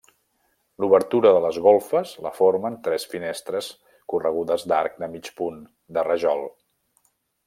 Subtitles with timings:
[0.83, 3.69] L'obertura de les golfes la formen tres finestres
[4.15, 5.61] corregudes d'arc de mig punt
[5.99, 6.43] de rajol.